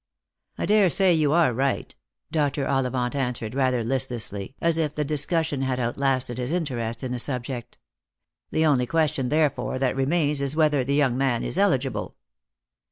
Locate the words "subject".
7.19-7.77